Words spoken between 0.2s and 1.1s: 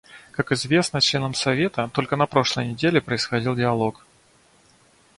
Как известно